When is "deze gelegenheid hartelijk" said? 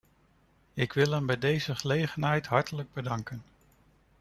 1.39-2.93